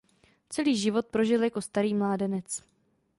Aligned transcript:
Celý 0.49 0.77
život 0.77 1.05
prožil 1.07 1.43
jako 1.43 1.61
starý 1.61 1.93
mládenec. 1.93 2.63